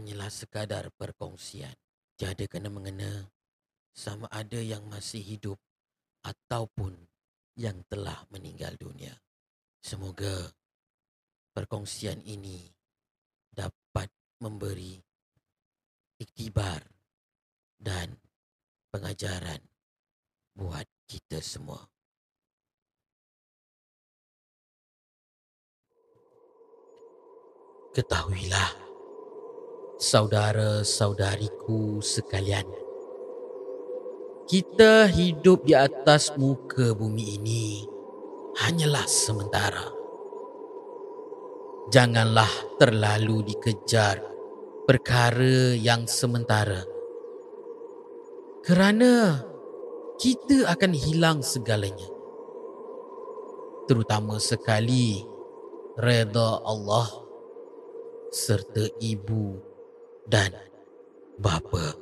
[0.00, 1.76] Hanyalah sekadar perkongsian.
[2.16, 3.28] Tiada kena mengena
[3.92, 5.60] sama ada yang masih hidup
[6.24, 6.96] ataupun
[7.60, 9.12] yang telah meninggal dunia.
[9.84, 10.48] Semoga
[11.52, 12.64] perkongsian ini
[13.52, 14.08] dapat
[14.40, 14.96] memberi
[16.16, 16.80] iktibar
[17.76, 18.16] dan
[18.88, 19.60] pengajaran
[20.56, 21.84] buat kita semua.
[27.92, 28.89] Ketahuilah,
[30.00, 32.64] saudara-saudariku sekalian,
[34.48, 37.84] kita hidup di atas muka bumi ini
[38.56, 39.92] hanyalah sementara.
[41.92, 42.48] Janganlah
[42.80, 44.24] terlalu dikejar
[44.88, 46.80] perkara yang sementara.
[48.64, 49.44] Kerana
[50.16, 52.08] kita akan hilang segalanya.
[53.84, 55.20] Terutama sekali
[55.98, 57.10] reda Allah
[58.30, 59.69] serta ibu
[60.30, 60.54] dan
[61.42, 61.98] bapa.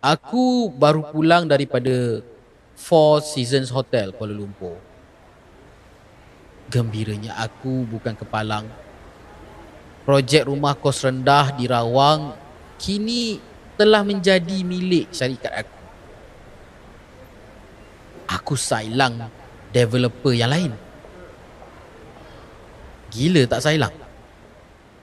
[0.00, 2.24] Aku baru pulang daripada
[2.72, 4.80] Four Seasons Hotel Kuala Lumpur.
[6.72, 8.64] Gembiranya aku bukan kepalang.
[10.08, 12.32] Projek rumah kos rendah di Rawang
[12.80, 13.44] kini
[13.76, 15.79] telah menjadi milik syarikat aku
[18.54, 19.30] sailang
[19.74, 20.72] developer yang lain.
[23.10, 23.94] Gila tak sailang?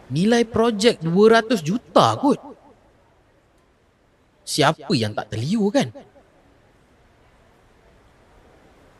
[0.07, 2.39] Nilai projek 200 juta kot.
[4.47, 5.91] Siapa yang tak terliu kan?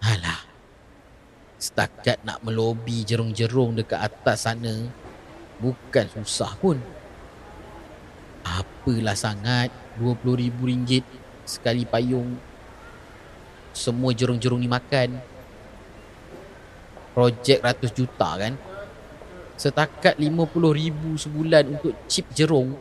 [0.03, 0.43] Alah.
[1.57, 4.91] Setakat nak melobi jerung-jerung dekat atas sana
[5.63, 6.77] bukan susah pun.
[8.43, 11.03] Apalah sangat RM20,000
[11.47, 12.35] sekali payung
[13.77, 15.21] semua jerung-jerung ni makan.
[17.13, 18.53] Projek ratus juta kan.
[19.57, 20.17] Setakat
[20.53, 22.77] puluh ribu sebulan untuk chip jerung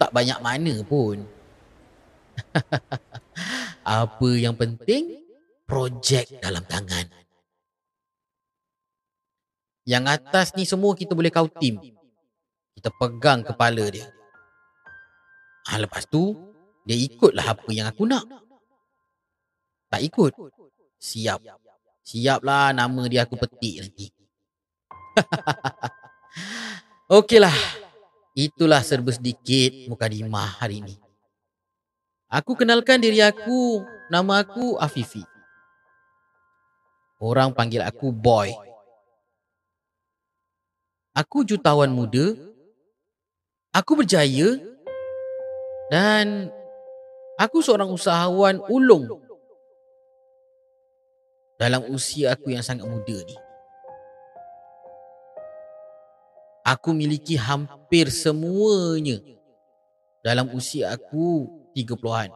[0.00, 1.20] tak banyak mana pun.
[3.84, 5.20] Apa yang penting?
[5.68, 7.04] Projek dalam tangan.
[9.84, 11.76] Yang atas ni semua kita boleh kau tim.
[12.72, 14.08] Kita pegang kepala dia.
[15.68, 16.32] Ha, lepas tu
[16.88, 18.24] dia ikutlah apa yang aku nak
[19.90, 20.32] tak ikut.
[21.02, 21.42] Siap.
[22.06, 24.06] Siaplah nama dia aku petik nanti.
[27.18, 27.58] Okeylah.
[28.38, 30.94] Itulah serba sedikit mukadimah hari ini.
[32.30, 33.82] Aku kenalkan diri aku.
[34.10, 35.26] Nama aku Afifi.
[37.18, 38.54] Orang panggil aku Boy.
[41.10, 42.38] Aku jutawan muda.
[43.74, 44.54] Aku berjaya.
[45.90, 46.54] Dan
[47.34, 49.29] aku seorang usahawan ulung
[51.60, 53.36] dalam usia aku yang sangat muda ni.
[56.64, 59.20] Aku miliki hampir semuanya
[60.24, 62.32] dalam usia aku 30-an.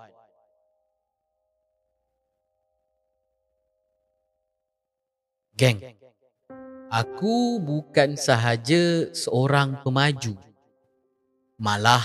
[5.57, 5.81] Geng,
[6.93, 10.37] aku bukan sahaja seorang pemaju.
[11.57, 12.03] Malah,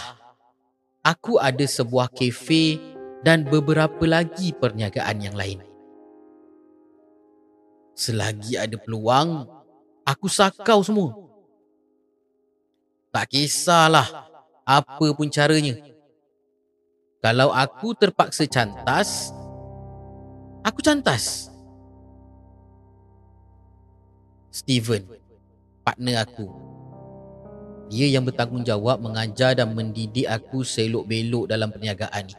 [1.01, 2.78] aku ada sebuah kafe
[3.25, 5.69] dan beberapa lagi perniagaan yang lain.
[8.00, 9.44] Selagi ada peluang,
[10.08, 11.12] aku sakau semua.
[13.12, 14.08] Tak kisahlah
[14.64, 15.76] apa pun caranya.
[17.20, 19.36] Kalau aku terpaksa cantas,
[20.64, 21.52] aku cantas.
[24.48, 25.04] Steven,
[25.84, 26.48] partner aku.
[27.92, 32.38] Dia yang bertanggungjawab mengajar dan mendidik aku selok-belok dalam perniagaan ni.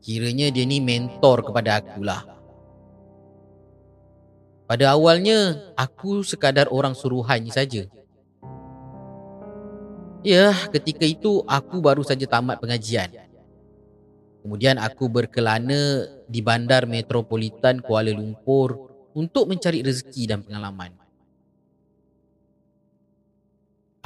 [0.00, 2.39] Kiranya dia ni mentor kepada akulah.
[4.70, 7.90] Pada awalnya, aku sekadar orang suruhan saja.
[10.22, 13.10] Ya, ketika itu aku baru saja tamat pengajian.
[14.46, 20.94] Kemudian aku berkelana di Bandar Metropolitan Kuala Lumpur untuk mencari rezeki dan pengalaman.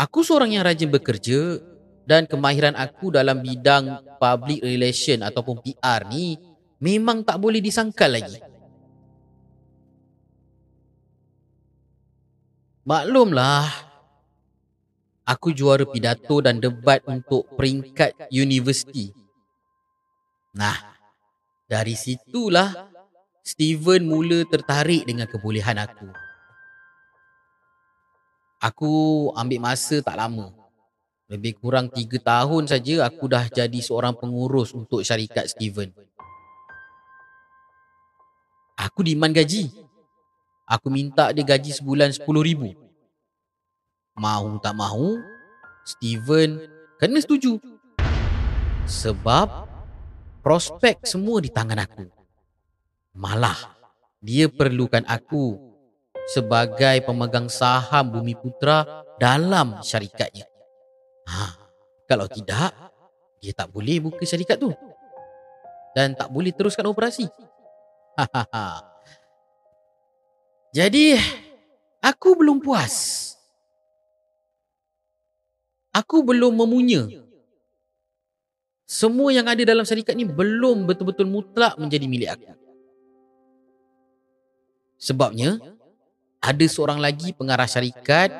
[0.01, 1.61] Aku seorang yang rajin bekerja
[2.09, 6.41] dan kemahiran aku dalam bidang public relation ataupun PR ni
[6.81, 8.54] memang tak boleh disangkal lagi.
[12.85, 13.65] Maklumlah,
[15.25, 19.09] aku juara pidato dan debat untuk peringkat universiti.
[20.53, 20.77] Nah,
[21.65, 22.93] dari situlah
[23.41, 26.13] Steven mula tertarik dengan kebolehan aku.
[28.61, 28.93] Aku
[29.33, 30.53] ambil masa tak lama.
[31.33, 35.89] Lebih kurang tiga tahun saja aku dah jadi seorang pengurus untuk syarikat Steven.
[38.77, 39.84] Aku demand gaji.
[40.65, 42.73] Aku minta dia gaji sebulan RM10,000.
[44.17, 45.21] Mahu tak mahu,
[45.85, 46.65] Steven
[46.97, 47.61] kena setuju.
[48.89, 49.69] Sebab
[50.41, 52.09] prospek semua di tangan aku.
[53.17, 53.77] Malah,
[54.25, 55.61] dia perlukan aku
[56.33, 60.49] sebagai pemegang saham Bumi Putra dalam syarikatnya.
[61.29, 61.57] Ha,
[62.09, 62.73] kalau tidak,
[63.41, 64.73] dia tak boleh buka syarikat tu.
[65.93, 67.29] Dan tak boleh teruskan operasi.
[70.75, 71.15] Jadi,
[72.03, 73.23] aku belum puas.
[75.95, 77.07] Aku belum memunya.
[78.83, 82.53] Semua yang ada dalam syarikat ni belum betul-betul mutlak menjadi milik aku.
[84.99, 85.63] Sebabnya,
[86.43, 88.35] ada seorang lagi pengarah syarikat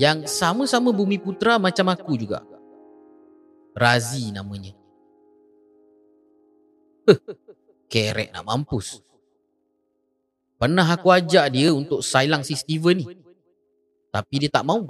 [0.00, 2.40] yang sama-sama bumi putra macam aku juga.
[3.76, 4.72] Razi namanya.
[7.04, 7.20] Huh,
[7.92, 9.04] kerek nak mampus.
[10.64, 13.06] Pernah aku ajak dia untuk sailang si Steven ni.
[14.08, 14.80] Tapi dia tak mau.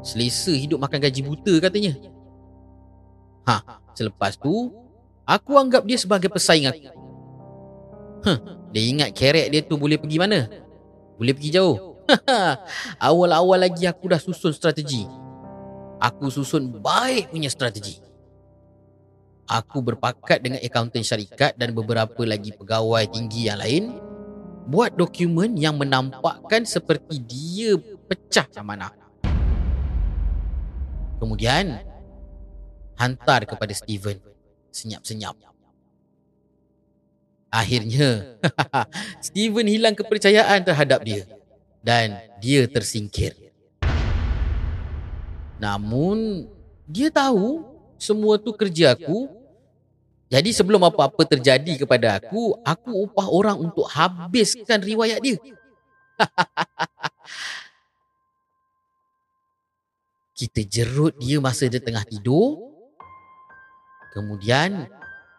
[0.00, 1.92] Selesa hidup makan gaji buta katanya.
[3.44, 3.60] Ha,
[3.92, 4.72] selepas tu,
[5.28, 6.80] aku anggap dia sebagai pesaing aku.
[8.24, 8.38] Huh,
[8.72, 10.48] dia ingat kerek dia tu boleh pergi mana?
[11.20, 12.00] Boleh pergi jauh.
[13.12, 15.04] Awal-awal lagi aku dah susun strategi.
[16.00, 18.00] Aku susun baik punya strategi.
[19.44, 24.11] Aku berpakat dengan akaunten syarikat dan beberapa lagi pegawai tinggi yang lain
[24.66, 27.74] buat dokumen yang menampakkan seperti dia
[28.06, 28.94] pecah amanah.
[31.18, 31.82] Kemudian
[32.98, 34.18] hantar kepada Steven
[34.74, 35.38] senyap-senyap.
[37.52, 38.40] Akhirnya
[39.26, 41.28] Steven hilang kepercayaan terhadap dia
[41.84, 43.36] dan dia tersingkir.
[45.60, 46.48] Namun
[46.88, 47.62] dia tahu
[48.00, 49.41] semua tu kerja aku.
[50.32, 55.36] Jadi sebelum apa-apa terjadi kepada aku, aku upah orang untuk habiskan riwayat dia.
[60.40, 62.56] Kita jerut dia masa dia tengah tidur.
[64.16, 64.88] Kemudian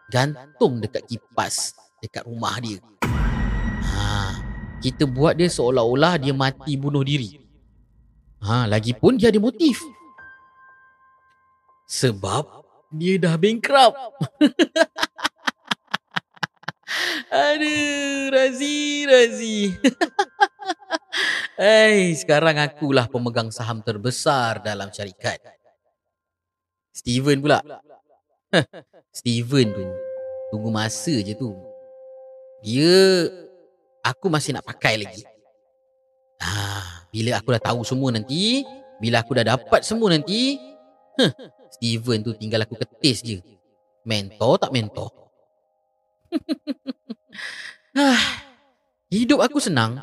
[0.06, 2.78] gantung dekat kipas dekat rumah dia
[4.84, 7.40] kita buat dia seolah-olah dia mati bunuh diri.
[8.44, 9.80] Ha, lagipun dia ada motif.
[11.88, 12.63] Sebab
[12.94, 13.98] dia dah bankrupt.
[17.34, 19.74] Aduh, Razi, Razi.
[21.60, 25.42] Hei, sekarang akulah pemegang saham terbesar dalam syarikat.
[26.94, 27.58] Steven pula.
[29.18, 29.86] Steven tu,
[30.54, 31.50] tunggu masa je tu.
[32.62, 33.26] Dia
[34.02, 35.22] aku masih nak pakai lagi.
[36.38, 38.62] Ah, bila aku dah tahu semua nanti,
[39.02, 40.58] bila aku dah dapat semua nanti,
[41.18, 41.32] huh,
[41.74, 43.38] Steven tu tinggal aku ketis je.
[44.06, 45.10] Mentor tak mentor.
[47.98, 48.22] ah,
[49.10, 49.98] hidup aku senang.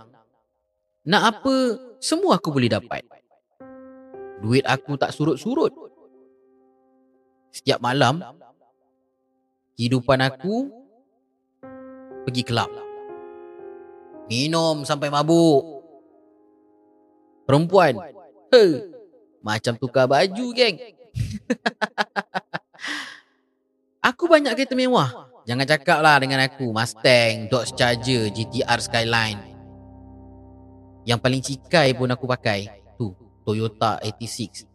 [1.08, 1.56] Nak apa,
[2.04, 3.08] semua aku boleh dapat.
[4.44, 5.72] Duit aku tak surut-surut.
[7.56, 8.20] Setiap malam,
[9.78, 10.68] kehidupan aku
[12.28, 12.72] pergi kelab.
[14.28, 15.84] Minum sampai mabuk.
[17.48, 17.98] Perempuan.
[18.52, 18.66] He.
[19.42, 21.01] Macam tukar baju, geng.
[24.08, 25.32] Aku banyak kereta mewah.
[25.46, 26.70] Jangan cakap lah dengan aku.
[26.70, 29.42] Mustang, Dodge Charger, GTR Skyline.
[31.02, 32.70] Yang paling cikai pun aku pakai.
[32.98, 33.10] Tu,
[33.42, 34.70] Toyota 86.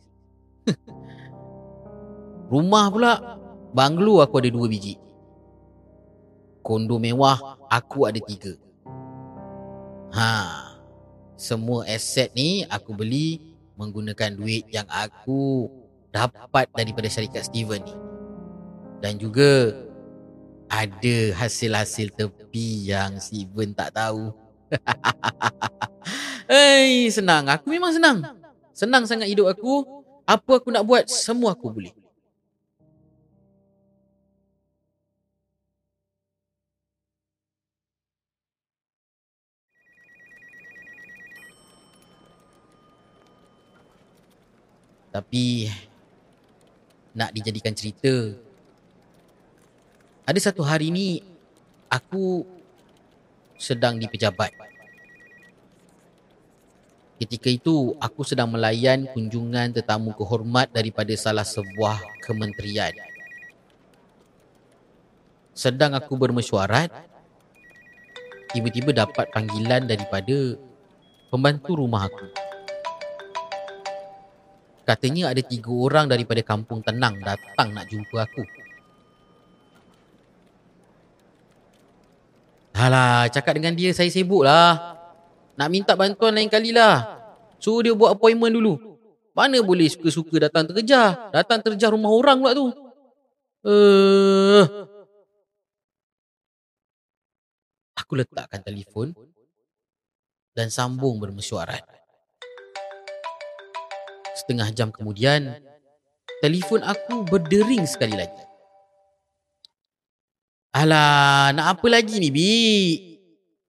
[2.52, 3.12] Rumah pula,
[3.71, 4.99] banglo aku ada dua biji.
[6.66, 8.59] Kondo mewah, aku ada tiga.
[10.14, 10.31] Ha.
[11.37, 15.69] Semua aset ni aku beli menggunakan duit yang aku
[16.16, 17.94] dapat daripada syarikat Steven ni.
[19.04, 19.76] Dan juga
[20.73, 24.32] ada hasil-hasil tepi yang Steven tak tahu.
[26.50, 27.44] Hei, senang.
[27.52, 28.25] Aku memang senang.
[28.73, 29.85] Senang sangat hidup aku.
[30.26, 31.94] Apa aku nak buat, semua aku boleh.
[45.16, 45.64] Tapi
[47.16, 48.37] nak dijadikan cerita.
[50.28, 51.25] Ada satu hari ni
[51.88, 52.44] aku
[53.56, 54.52] sedang di pejabat.
[57.16, 62.92] Ketika itu aku sedang melayan kunjungan tetamu kehormat daripada salah sebuah kementerian.
[65.56, 66.92] Sedang aku bermesyuarat,
[68.52, 70.61] tiba-tiba dapat panggilan daripada
[71.32, 72.46] pembantu rumah aku.
[74.87, 78.43] Katanya ada tiga orang daripada kampung tenang datang nak jumpa aku.
[82.76, 84.95] Alah, cakap dengan dia saya sibuk lah.
[85.59, 87.19] Nak minta bantuan lain kali lah.
[87.59, 88.78] Suruh dia buat appointment dulu.
[89.35, 91.35] Mana boleh suka-suka datang terkejar.
[91.35, 92.71] Datang terkejar rumah orang pula tu.
[93.66, 94.87] Uh,
[97.99, 99.11] aku letakkan telefon
[100.55, 101.83] dan sambung bermesyuarat.
[104.37, 105.57] Setengah jam kemudian,
[106.45, 108.45] telefon aku berdering sekali lagi.
[110.76, 112.52] Alah, nak apa lagi ni, Bi?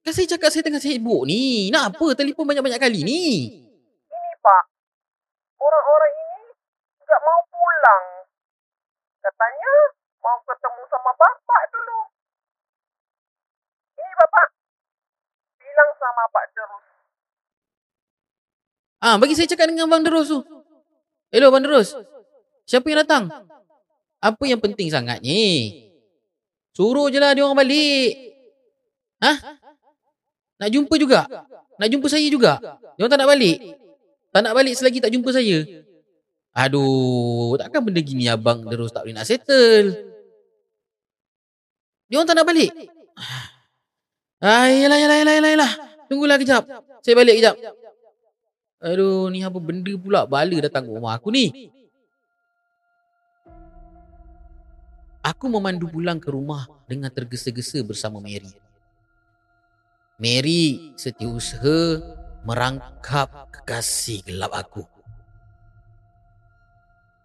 [0.04, 1.72] Kan saya cakap saya tengah sibuk ni.
[1.72, 3.48] Nak apa telefon banyak-banyak kali ni?
[4.12, 4.64] Ini, Pak.
[5.56, 6.52] Orang-orang ini
[7.08, 8.04] tak mau pulang.
[9.24, 9.72] Katanya
[10.20, 11.98] mau ketemu sama Bapak dulu.
[13.96, 14.46] Ini, Bapak.
[15.64, 16.86] Bilang sama Pak Derus.
[19.00, 20.57] Ah, bagi saya cakap dengan Bang Derus tu.
[21.28, 21.92] Hello, Bang Derus.
[22.64, 23.28] Siapa yang datang?
[24.18, 25.76] Apa yang penting sangat ni?
[26.72, 28.38] Suruh je lah dia orang balik.
[29.20, 29.32] Ha?
[30.58, 31.28] Nak jumpa juga?
[31.76, 32.56] Nak jumpa saya juga?
[32.96, 33.58] Dia orang tak nak balik?
[34.32, 35.58] Tak nak balik selagi tak jumpa saya?
[36.56, 39.94] Aduh, takkan benda gini abang terus tak boleh nak settle.
[42.08, 42.72] Dia orang tak nak balik?
[44.40, 45.72] Ah, yalah, yalah, yalah, yalah, yalah.
[46.08, 46.64] Tunggulah kejap.
[47.04, 47.54] Saya balik kejap.
[48.78, 51.70] Aduh, ni apa benda pula bala datang ke rumah aku ni?
[55.18, 58.54] Aku memandu pulang ke rumah dengan tergesa-gesa bersama Mary.
[60.18, 62.02] Mary setiausaha
[62.46, 64.86] merangkap kekasih gelap aku.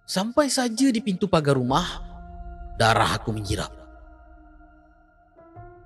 [0.09, 1.85] Sampai saja di pintu pagar rumah,
[2.81, 3.82] darah aku menjirap.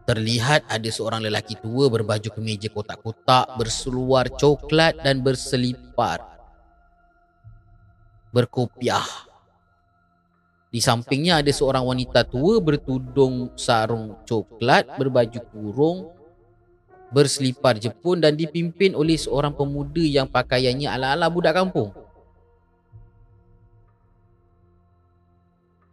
[0.07, 6.23] Terlihat ada seorang lelaki tua berbaju kemeja kotak-kotak, berseluar coklat dan berselipar.
[8.31, 9.27] Berkopiah
[10.67, 15.97] di sampingnya ada seorang wanita tua bertudung sarung coklat, berbaju kurung,
[17.07, 21.95] berselipar jepun dan dipimpin oleh seorang pemuda yang pakaiannya ala-ala budak kampung.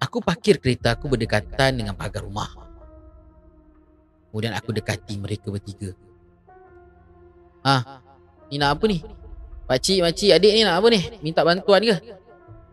[0.02, 2.63] Aku parkir kereta aku berdekatan dengan pagar rumah.
[4.34, 5.94] Kemudian aku dekati mereka bertiga.
[7.62, 8.02] Ah,
[8.50, 8.98] ni nak apa ni?
[9.70, 10.98] Pakcik, makcik, adik ni nak apa ni?
[11.22, 11.94] Minta bantuan ke?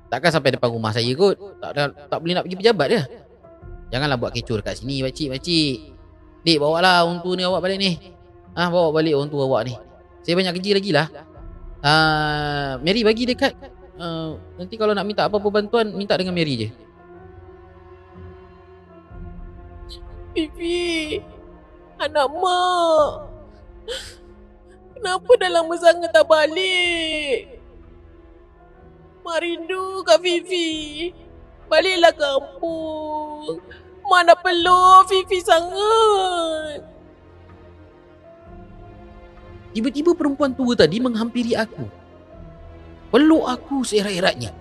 [0.10, 1.38] Takkan sampai depan rumah saya kot.
[1.62, 3.02] Tak, tak, tak boleh nak pergi pejabat dia
[3.94, 5.78] Janganlah buat kecoh dekat sini Pakcik, pakcik
[6.42, 7.94] Dik, bawa lah tua ni awak balik ni.
[8.58, 9.78] Ah, Bawa balik tua awak ni.
[10.26, 11.08] Saya banyak kerja lagi lah.
[11.86, 13.54] Uh, Mary bagi dekat.
[14.02, 16.70] Uh, Nanti kalau nak minta apa-apa bantuan Minta dengan Mary je.
[20.34, 21.22] Fifi
[22.02, 23.10] Anak mak
[24.98, 27.62] Kenapa dah lama sangat tak balik
[29.22, 31.14] Mak rindu Kak Fifi.
[31.70, 33.62] Baliklah kampung.
[34.02, 36.82] Mak nak peluk Fifi sangat.
[39.72, 41.86] Tiba-tiba perempuan tua tadi menghampiri aku.
[43.14, 44.52] Peluk aku seerat-eratnya.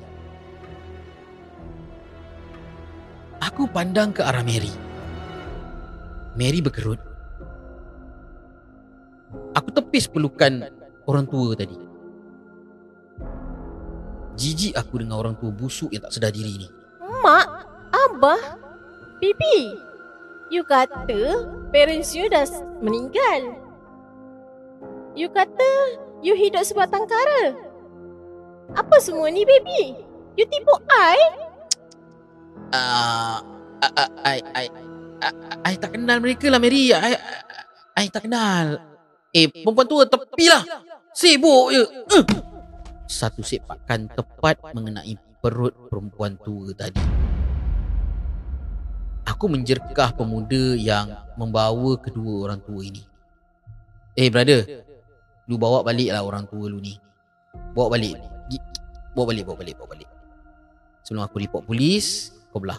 [3.40, 4.70] Aku pandang ke arah Mary.
[6.36, 7.09] Mary berkerut.
[9.60, 10.72] Aku tepis pelukan
[11.04, 11.76] orang tua tadi.
[14.40, 16.68] Jijik aku dengan orang tua busuk yang tak sedar diri ni.
[17.20, 17.48] Mak,
[17.92, 18.56] Abah,
[19.20, 19.76] Bibi.
[20.48, 22.48] You kata parents you dah
[22.80, 23.60] meninggal.
[25.12, 27.52] You kata you hidup sebab tangkara.
[28.72, 29.92] Apa semua ni, baby?
[30.40, 31.20] You tipu I?
[32.72, 33.44] Ah,
[33.84, 34.66] uh, I, I,
[35.20, 35.30] I,
[35.68, 36.94] I tak kenal mereka lah, Mary.
[36.96, 37.20] I, I,
[37.98, 38.89] I tak kenal.
[39.30, 40.62] Eh, perempuan tua, tepilah.
[41.14, 41.82] Sibuk je.
[42.14, 42.50] Uh
[43.10, 47.02] satu sepakan tepat mengenai perut perempuan tua tadi.
[49.26, 53.02] Aku menjerkah pemuda yang membawa kedua orang tua ini.
[54.14, 54.86] Eh brother,
[55.50, 56.94] lu bawa balik lah orang tua lu ni.
[57.74, 58.14] Bawa balik.
[59.10, 60.08] Bawa balik, bawa balik, bawa balik.
[61.02, 62.78] Sebelum aku report polis, kau belah.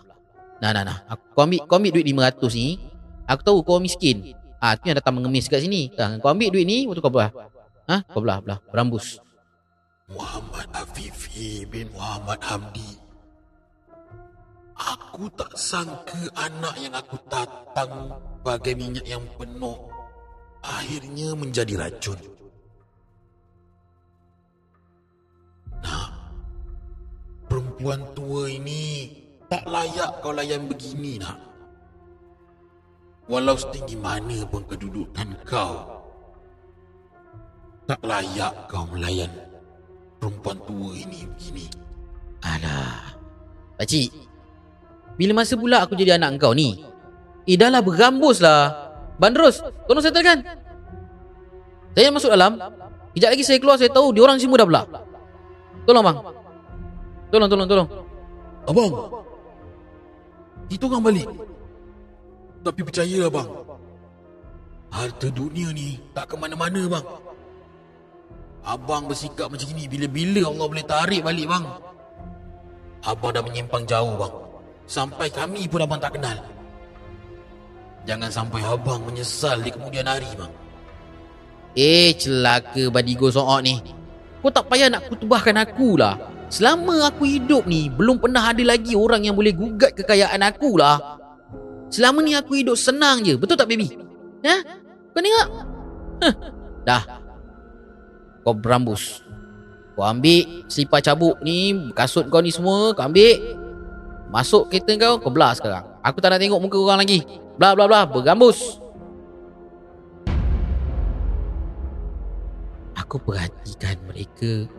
[0.64, 0.98] Nah, nah, nah.
[1.12, 2.80] Aku, kau, ambil, kau ambil duit 500 ni.
[3.28, 4.32] Aku tahu kau miskin.
[4.62, 5.90] Ah, tu yang datang mengemis kat sini.
[5.98, 7.34] Kau ambil duit ni, waktu kau belah.
[7.90, 8.06] Ha?
[8.06, 8.62] Kau belah, belah.
[8.70, 9.18] Berambus.
[10.14, 13.02] Muhammad Afifi bin Muhammad Hamdi.
[14.78, 18.14] Aku tak sangka anak yang aku tatang
[18.46, 19.78] bagai minyak yang penuh
[20.62, 22.18] akhirnya menjadi racun.
[25.82, 26.10] Nah,
[27.50, 29.10] perempuan tua ini
[29.50, 31.51] tak layak kau layan begini nak.
[33.30, 36.02] Walau setinggi mana pun kedudukan kau,
[37.86, 39.30] tak layak kau melayan
[40.18, 41.66] perempuan tua ini begini.
[42.42, 43.18] Alah.
[43.78, 44.10] Pakcik.
[45.18, 46.82] Bila masa pula aku jadi anak kau ni?
[47.46, 48.94] Eh dah lah bergambus lah.
[49.22, 50.42] Bandros, tolong settlekan.
[51.94, 52.58] Saya masuk dalam.
[53.12, 54.86] Kejap lagi saya keluar saya tahu diorang semua dah belah.
[55.86, 56.18] Tolong bang.
[57.30, 57.90] Tolong, tolong, tolong.
[58.66, 58.92] Abang.
[60.72, 61.28] Kita orang balik.
[62.62, 63.50] Tapi percayalah bang.
[64.92, 67.06] Harta dunia ni tak ke mana-mana bang.
[68.62, 71.66] Abang bersikap macam ni bila-bila Allah boleh tarik balik bang.
[73.02, 74.34] Abang dah menyimpang jauh bang.
[74.86, 76.38] Sampai kami pun abang tak kenal.
[78.06, 80.54] Jangan sampai abang menyesal di kemudian hari bang.
[81.74, 83.82] Eh celaka badigo sook ni.
[84.42, 86.18] Kau tak payah nak kutubahkan aku lah.
[86.52, 91.21] Selama aku hidup ni belum pernah ada lagi orang yang boleh gugat kekayaan aku lah.
[91.92, 93.36] Selama ni aku hidup senang je.
[93.36, 94.00] Betul tak baby?
[94.48, 94.56] Ha?
[95.12, 95.48] Kau tengok?
[96.24, 96.36] Huh.
[96.88, 97.04] Dah.
[98.48, 99.20] Kau berambus.
[100.00, 103.60] Kau ambil selipar cabuk ni, kasut kau ni semua, kau ambil.
[104.32, 105.84] Masuk kereta kau, kau belah sekarang.
[106.00, 107.28] Aku tak nak tengok muka orang lagi.
[107.60, 108.06] Belah, belah, belah.
[108.08, 108.80] Bergambus.
[112.96, 114.72] Aku perhatikan mereka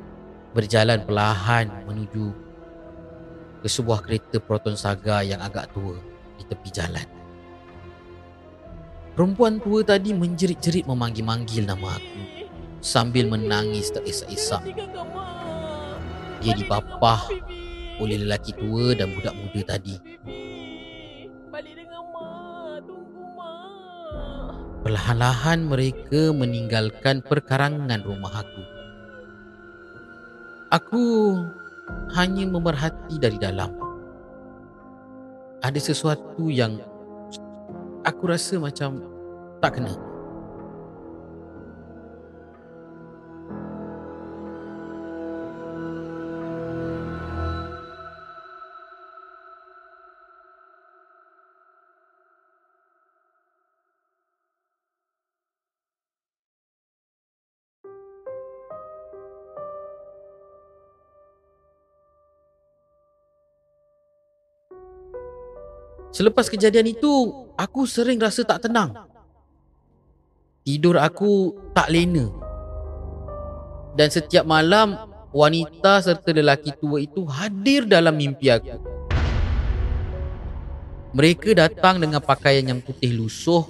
[0.56, 2.32] berjalan perlahan menuju
[3.60, 7.06] ke sebuah kereta Proton Saga yang agak tua di tepi jalan.
[9.12, 12.20] Perempuan tua tadi menjerit-jerit memanggil-manggil nama aku
[12.80, 14.64] sambil menangis terisak-isak.
[16.42, 17.28] Dia dibapah
[18.00, 19.96] oleh lelaki tua dan budak muda tadi.
[24.82, 28.62] Perlahan-lahan mereka meninggalkan perkarangan rumah aku.
[30.74, 31.04] Aku
[32.16, 33.91] hanya memerhati dari dalam.
[35.62, 36.82] Ada sesuatu yang
[38.02, 38.98] aku rasa macam
[39.62, 40.11] tak kena.
[66.12, 68.92] Selepas kejadian itu, aku sering rasa tak tenang.
[70.62, 72.28] Tidur aku tak lena.
[73.96, 74.94] Dan setiap malam,
[75.32, 78.76] wanita serta lelaki tua itu hadir dalam mimpi aku.
[81.12, 83.64] Mereka datang dengan pakaian yang putih lusuh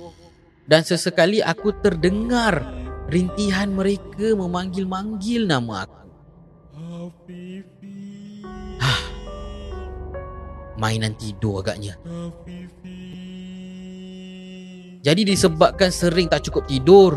[0.66, 2.62] dan sesekali aku terdengar
[3.10, 6.06] rintihan mereka memanggil-manggil nama aku.
[6.74, 7.71] Hah.
[10.82, 11.94] Mainan tidur agaknya.
[15.02, 17.14] Jadi disebabkan sering tak cukup tidur,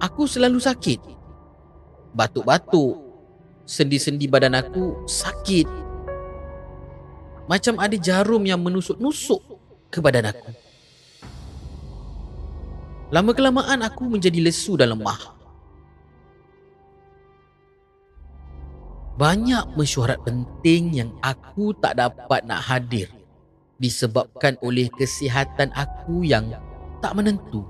[0.00, 1.04] aku selalu sakit.
[2.16, 2.96] Batuk-batuk,
[3.68, 5.68] sendi-sendi badan aku sakit.
[7.44, 9.40] Macam ada jarum yang menusuk-nusuk
[9.92, 10.48] ke badan aku.
[13.12, 15.33] Lama-kelamaan aku menjadi lesu dan lemah.
[19.14, 23.06] Banyak mesyuarat penting yang aku tak dapat nak hadir
[23.78, 26.50] disebabkan oleh kesihatan aku yang
[26.98, 27.62] tak menentu.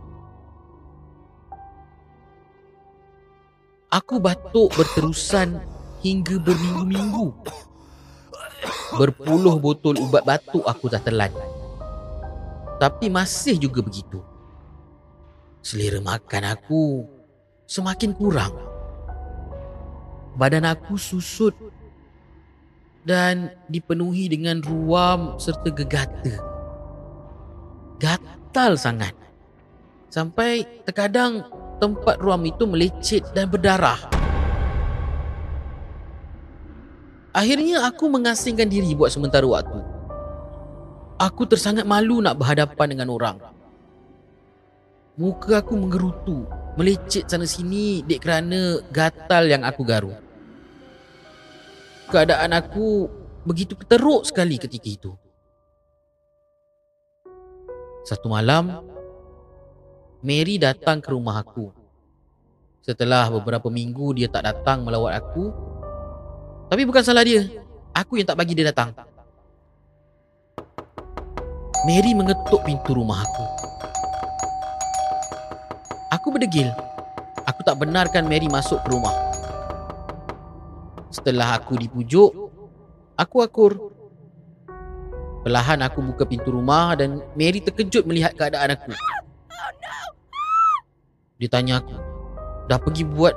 [3.93, 5.61] Aku batuk berterusan
[6.01, 7.29] hingga berminggu-minggu.
[8.97, 11.31] Berpuluh botol ubat batuk aku dah telan.
[12.81, 14.25] Tapi masih juga begitu.
[15.61, 17.05] Selera makan aku
[17.69, 18.74] semakin kurang.
[20.35, 21.55] Badan aku susut
[23.07, 26.35] dan dipenuhi dengan ruam serta gegata.
[28.03, 29.15] Gatal sangat.
[30.11, 31.47] Sampai terkadang
[31.79, 33.99] tempat ruam itu melecet dan berdarah.
[37.35, 39.83] Akhirnya aku mengasingkan diri buat sementara waktu.
[41.19, 43.37] Aku tersangat malu nak berhadapan dengan orang.
[45.15, 46.43] Muka aku menggerutu,
[46.75, 50.24] melecet sana sini dek kerana gatal yang aku garu.
[52.09, 53.09] Keadaan aku
[53.45, 55.13] begitu teruk sekali ketika itu.
[58.05, 58.85] Satu malam,
[60.21, 61.73] Mary datang ke rumah aku.
[62.85, 65.49] Setelah beberapa minggu dia tak datang melawat aku.
[66.69, 67.49] Tapi bukan salah dia.
[67.97, 68.93] Aku yang tak bagi dia datang.
[71.89, 73.45] Mary mengetuk pintu rumah aku.
[76.13, 76.69] Aku berdegil.
[77.49, 79.24] Aku tak benarkan Mary masuk ke rumah.
[81.15, 82.35] Setelah aku dipujuk,
[83.15, 83.95] aku akur.
[85.47, 88.91] Perlahan aku buka pintu rumah dan Mary terkejut melihat keadaan aku.
[91.39, 91.95] Dia tanya aku,
[92.67, 93.35] dah pergi buat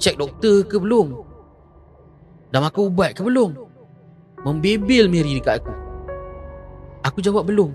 [0.00, 1.20] cek doktor ke belum?
[2.48, 3.72] Dah makan ubat ke belum?
[4.42, 5.72] membebel Mary dekat aku.
[7.02, 7.74] Aku jawab belum.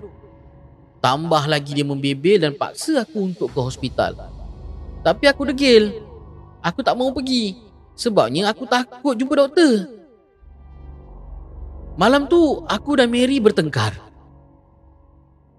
[1.03, 4.15] Tambah lagi dia membebel dan paksa aku untuk ke hospital.
[5.03, 6.03] Tapi aku degil.
[6.63, 7.66] Aku tak mau pergi.
[7.97, 9.89] Sebabnya aku takut jumpa doktor.
[11.97, 13.97] Malam tu aku dan Mary bertengkar.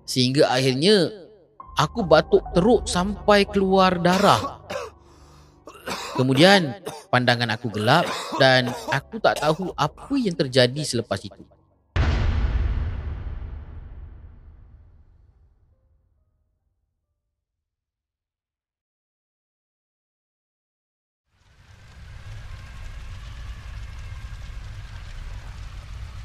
[0.06, 1.10] Sehingga akhirnya
[1.74, 4.62] aku batuk teruk sampai keluar darah.
[6.14, 6.78] Kemudian
[7.10, 8.06] pandangan aku gelap
[8.38, 11.42] dan aku tak tahu apa yang terjadi selepas itu.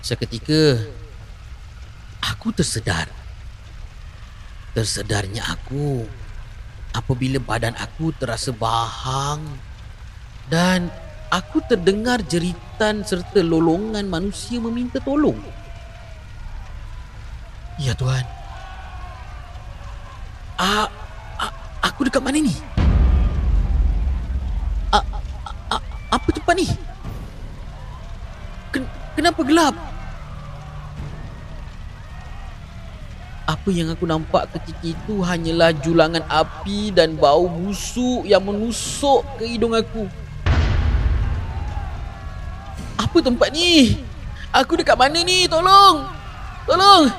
[0.04, 0.84] Seketika
[2.20, 3.08] aku tersedar.
[4.76, 6.04] Tersedarnya aku
[6.92, 9.40] apabila badan aku terasa bahang
[10.52, 10.92] dan
[11.32, 15.40] aku terdengar jeritan serta lolongan manusia meminta tolong.
[17.80, 18.28] Ya Tuhan.
[20.60, 20.92] A,
[21.40, 21.46] a,
[21.80, 22.54] aku dekat mana ni?
[24.92, 25.20] A, a,
[25.74, 25.78] a,
[26.12, 26.68] apa tempat ni?
[28.76, 28.84] Ken,
[29.16, 29.93] kenapa gelap?
[33.54, 39.46] Apa yang aku nampak ketika itu hanyalah julangan api dan bau busuk yang menusuk ke
[39.46, 40.10] hidung aku.
[42.98, 44.02] Apa tempat ni?
[44.50, 45.46] Aku dekat mana ni?
[45.46, 46.02] Tolong!
[46.66, 47.14] Tolong!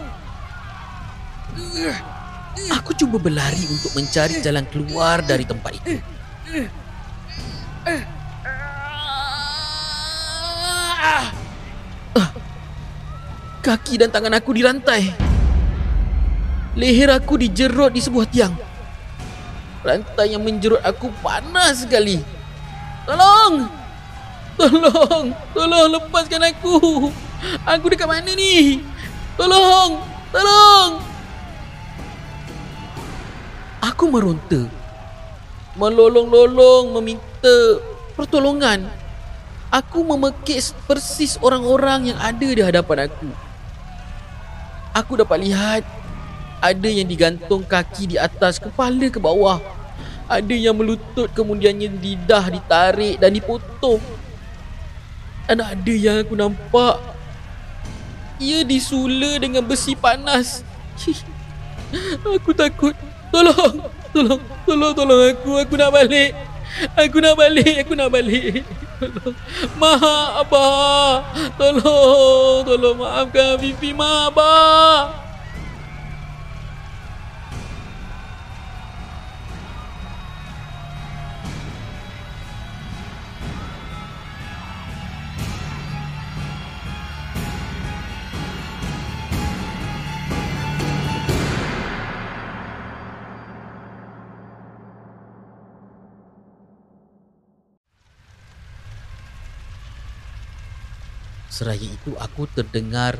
[2.82, 6.02] Aku cuba berlari untuk mencari jalan keluar dari tempat itu.
[12.18, 12.30] Ah.
[13.62, 15.23] Kaki dan tangan aku dirantai.
[16.74, 18.54] Leher aku dijerut di sebuah tiang.
[19.86, 22.18] Rantai yang menjerut aku panas sekali.
[23.06, 23.70] Tolong!
[24.58, 25.24] Tolong!
[25.54, 27.08] Tolong lepaskan aku!
[27.62, 28.82] Aku dekat mana ni?
[29.38, 30.02] Tolong!
[30.34, 30.90] Tolong!
[33.84, 34.66] Aku meronta.
[35.78, 37.56] Melolong-lolong meminta
[38.18, 38.90] pertolongan.
[39.70, 40.58] Aku memekik
[40.90, 43.30] persis orang-orang yang ada di hadapan aku.
[44.94, 45.82] Aku dapat lihat
[46.64, 49.60] ada yang digantung kaki di atas kepala ke bawah.
[50.24, 54.00] Ada yang melutut kemudiannya lidah ditarik dan dipotong.
[55.44, 56.96] Dan ada yang aku nampak
[58.40, 60.64] ia disula dengan besi panas.
[62.40, 62.96] Aku takut.
[63.30, 65.62] Tolong, tolong, tolong, tolong aku.
[65.62, 66.34] Aku nak balik.
[66.98, 68.66] Aku nak balik, aku nak balik.
[68.98, 69.34] Tolong.
[69.78, 71.22] Mak, Abah.
[71.54, 75.23] Tolong, tolong maafkan Fifi, Mak, Abah.
[101.54, 103.14] Seraya itu aku terdengar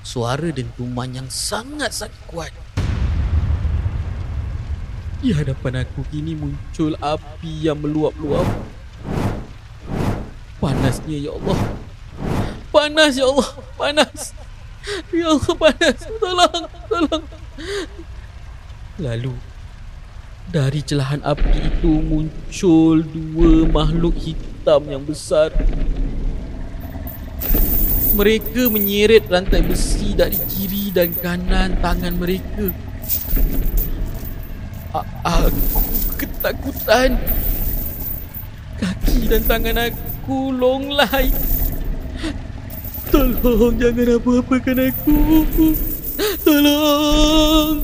[0.00, 2.48] suara dentuman yang sangat-sangat kuat.
[5.20, 8.48] Di hadapan aku kini muncul api yang meluap-luap.
[10.64, 11.60] Panasnya ya Allah.
[12.72, 14.32] Panas ya Allah, panas.
[15.12, 15.98] Ya Allah panas.
[16.08, 17.24] Tolong, tolong.
[18.96, 19.36] Lalu
[20.48, 25.52] dari celahan api itu muncul dua makhluk hitam yang besar
[28.14, 32.70] mereka menyeret rantai besi dari kiri dan kanan tangan mereka.
[35.26, 35.82] Aku
[36.14, 37.18] ketakutan.
[38.78, 41.34] Kaki dan tangan aku longlai.
[43.10, 45.18] Tolong jangan apa-apakan aku.
[46.46, 47.82] Tolong.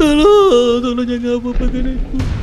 [0.00, 2.41] Tolong, tolong jangan apa-apakan aku.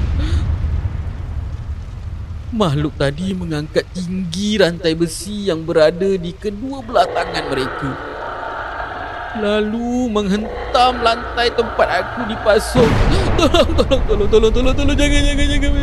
[2.49, 7.91] Makhluk tadi mengangkat tinggi rantai besi yang berada di kedua belah tangan mereka.
[9.37, 12.89] Lalu menghentam lantai tempat aku dipasung.
[13.39, 15.73] Tolong, tolong, tolong, tolong, tolong, tolong, jangan, jangan, jangan.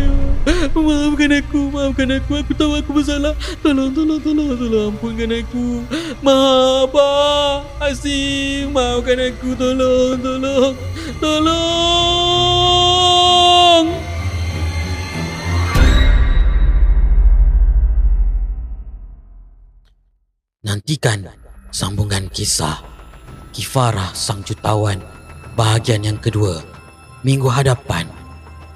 [0.74, 2.32] Maafkan aku, maafkan aku.
[2.42, 3.38] Aku tahu aku bersalah.
[3.62, 5.86] Tolong, tolong, tolong, tolong, ampunkan aku.
[6.18, 6.94] Maaf,
[7.78, 9.54] Asim, maafkan aku.
[9.54, 10.74] Tolong, tolong,
[11.22, 12.25] tolong.
[20.86, 21.26] Nantikan
[21.74, 22.78] sambungan kisah
[23.50, 25.02] Kifarah Sang Jutawan
[25.58, 26.62] bahagian yang kedua
[27.26, 28.06] minggu hadapan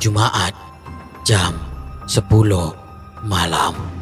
[0.02, 0.50] Jumaat
[1.22, 1.54] jam
[2.10, 2.26] 10
[3.22, 3.99] malam.